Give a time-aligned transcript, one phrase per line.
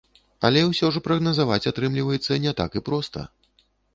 [0.47, 3.27] Але ўсё ж прагназаваць атрымліваецца не так і проста.